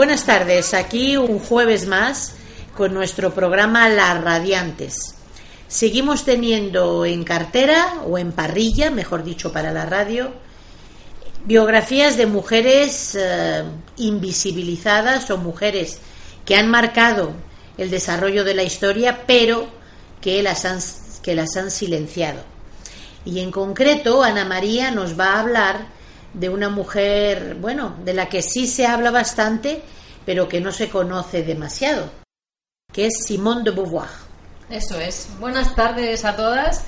[0.00, 2.32] Buenas tardes, aquí un jueves más
[2.74, 5.14] con nuestro programa Las Radiantes.
[5.68, 10.32] Seguimos teniendo en cartera o en parrilla, mejor dicho para la radio,
[11.44, 13.62] biografías de mujeres eh,
[13.98, 15.98] invisibilizadas o mujeres
[16.46, 17.34] que han marcado
[17.76, 19.68] el desarrollo de la historia, pero
[20.22, 20.78] que las han,
[21.22, 22.40] que las han silenciado.
[23.26, 25.99] Y en concreto, Ana María nos va a hablar
[26.34, 29.82] de una mujer, bueno, de la que sí se habla bastante,
[30.24, 32.10] pero que no se conoce demasiado,
[32.92, 34.08] que es Simone de Beauvoir.
[34.68, 35.28] Eso es.
[35.40, 36.84] Buenas tardes a todas.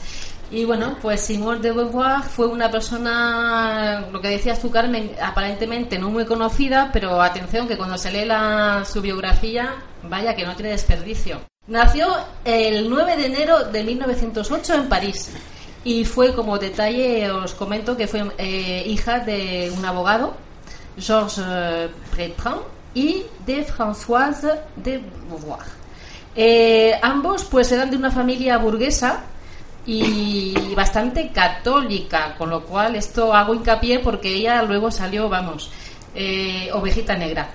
[0.51, 5.99] Y bueno, pues Simone de Beauvoir fue una persona, lo que decías tú, Carmen, aparentemente
[5.99, 10.55] no muy conocida, pero atención que cuando se lee la, su biografía, vaya que no
[10.55, 11.41] tiene desperdicio.
[11.69, 15.31] Nació el 9 de enero de 1908 en París
[15.85, 20.35] y fue como detalle, os comento que fue eh, hija de un abogado,
[20.99, 22.63] Georges eh, Bertrand,
[22.95, 25.67] y de Françoise de Beauvoir.
[26.35, 29.25] Eh, ambos pues eran de una familia burguesa
[29.85, 35.71] y bastante católica, con lo cual esto hago hincapié porque ella luego salió, vamos,
[36.15, 37.51] eh, ovejita negra.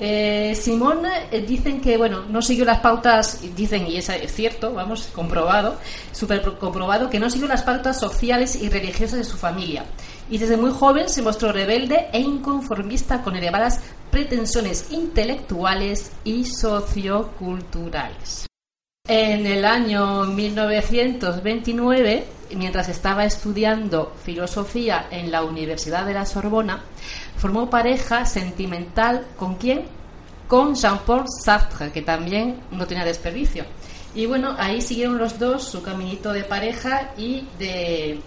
[0.00, 5.08] Eh, Simón eh, dicen que bueno no siguió las pautas, dicen y es cierto, vamos
[5.12, 5.76] comprobado,
[6.12, 9.84] super comprobado que no siguió las pautas sociales y religiosas de su familia
[10.30, 18.46] y desde muy joven se mostró rebelde e inconformista con elevadas pretensiones intelectuales y socioculturales.
[19.10, 26.84] En el año 1929, mientras estaba estudiando filosofía en la Universidad de la Sorbona,
[27.38, 29.86] formó pareja sentimental con quién?
[30.46, 33.64] Con Jean-Paul Sartre, que también no tenía desperdicio.
[34.14, 38.20] Y bueno, ahí siguieron los dos su caminito de pareja y de,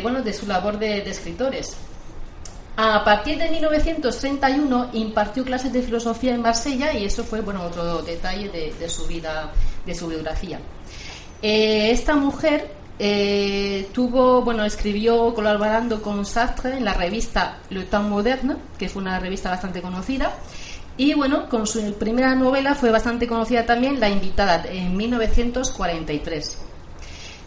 [0.00, 1.76] bueno, de su labor de escritores.
[2.84, 8.02] A partir de 1931 impartió clases de filosofía en Marsella y eso fue bueno otro
[8.02, 9.52] detalle de, su vida,
[9.86, 10.58] de su biografía.
[11.40, 18.10] Eh, esta mujer eh, tuvo, bueno, escribió colaborando con Sartre en la revista Le Temps
[18.10, 20.32] Moderne, que fue una revista bastante conocida.
[20.96, 26.58] Y bueno, con su primera novela fue bastante conocida también, La Invitada, en 1943.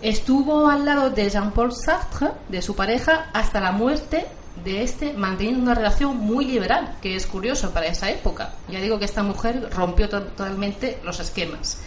[0.01, 4.25] Estuvo al lado de Jean-Paul Sartre, de su pareja, hasta la muerte
[4.63, 8.53] de este, manteniendo una relación muy liberal, que es curioso para esa época.
[8.69, 11.79] Ya digo que esta mujer rompió totalmente los esquemas.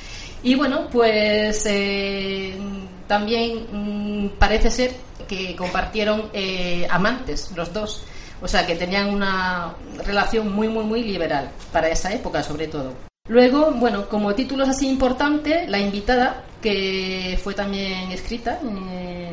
[0.42, 2.56] Y bueno, pues eh,
[3.06, 4.94] también mm, parece ser
[5.26, 8.04] que compartieron eh, amantes los dos.
[8.40, 9.74] O sea, que tenían una
[10.04, 12.92] relación muy, muy, muy liberal para esa época, sobre todo.
[13.28, 19.27] Luego, bueno, como títulos así importantes, La invitada, que fue también escrita eh,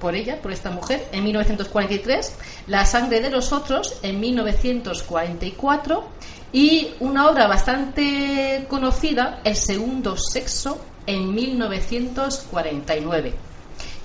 [0.00, 2.36] por ella, por esta mujer, en 1943,
[2.66, 6.08] La sangre de los otros, en 1944,
[6.52, 13.34] y una obra bastante conocida, El segundo sexo, en 1949,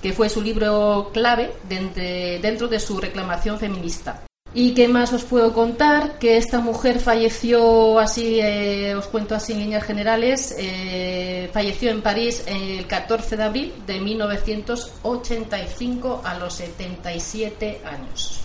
[0.02, 4.22] que fue su libro clave dentro de su reclamación feminista.
[4.56, 6.20] ¿Y qué más os puedo contar?
[6.20, 12.02] Que esta mujer falleció, así eh, os cuento así en líneas generales, eh, falleció en
[12.02, 18.42] París el 14 de abril de 1985 a los 77 años.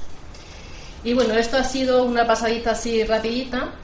[1.04, 3.75] Y bueno, esto ha sido una pasadita así rapidita.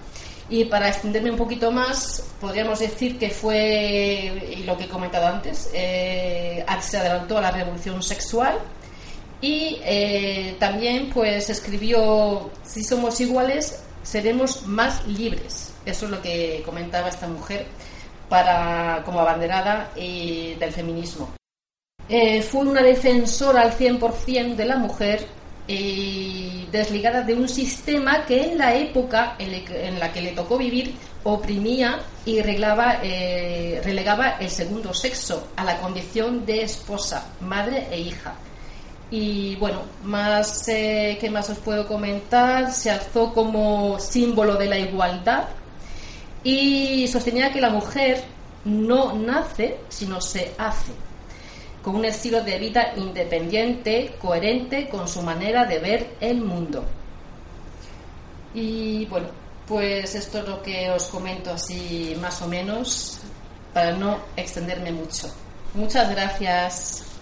[0.50, 5.28] Y para extenderme un poquito más, podríamos decir que fue, y lo que he comentado
[5.28, 8.60] antes, eh, se adelantó a la revolución sexual
[9.46, 15.72] y eh, también pues escribió, si somos iguales, seremos más libres.
[15.86, 17.68] Eso es lo que comentaba esta mujer
[18.28, 21.30] para, como abanderada eh, del feminismo.
[22.10, 25.28] Eh, fue una defensora al 100% de la mujer
[25.68, 30.96] y desligada de un sistema que en la época en la que le tocó vivir
[31.24, 38.00] oprimía y reglaba, eh, relegaba el segundo sexo a la condición de esposa, madre e
[38.00, 38.36] hija.
[39.18, 42.74] Y bueno, más eh, ¿qué más os puedo comentar?
[42.74, 45.46] Se alzó como símbolo de la igualdad
[46.44, 48.22] y sostenía que la mujer
[48.66, 50.92] no nace, sino se hace
[51.82, 56.84] con un estilo de vida independiente, coherente con su manera de ver el mundo.
[58.54, 59.28] Y bueno,
[59.66, 63.20] pues esto es lo que os comento así más o menos
[63.74, 65.34] para no extenderme mucho.
[65.74, 67.15] Muchas gracias.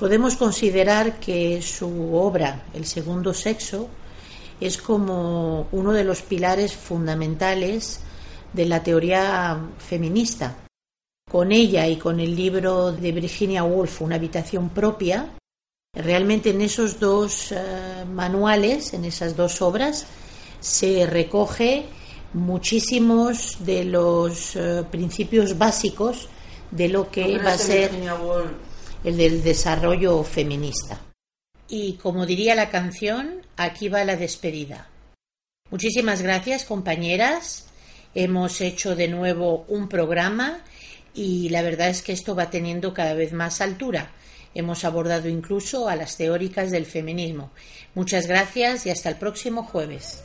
[0.00, 3.86] Podemos considerar que su obra, El segundo sexo,
[4.58, 8.00] es como uno de los pilares fundamentales
[8.54, 10.56] de la teoría feminista.
[11.30, 15.34] Con ella y con el libro de Virginia Woolf, Una habitación propia,
[15.92, 20.06] realmente en esos dos eh, manuales, en esas dos obras,
[20.60, 21.84] se recoge
[22.32, 26.30] muchísimos de los eh, principios básicos
[26.70, 27.90] de lo que va a ser
[29.04, 31.00] el del desarrollo feminista.
[31.68, 34.88] Y como diría la canción, aquí va la despedida.
[35.70, 37.66] Muchísimas gracias, compañeras.
[38.14, 40.60] Hemos hecho de nuevo un programa
[41.14, 44.10] y la verdad es que esto va teniendo cada vez más altura.
[44.52, 47.52] Hemos abordado incluso a las teóricas del feminismo.
[47.94, 50.24] Muchas gracias y hasta el próximo jueves.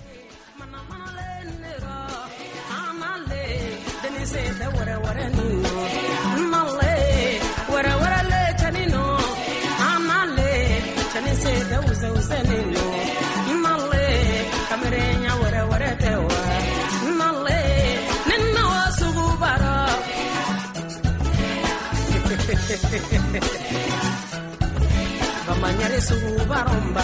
[25.48, 27.04] bamanyare sugu baromba